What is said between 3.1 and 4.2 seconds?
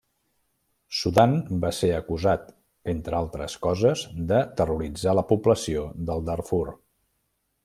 altres coses,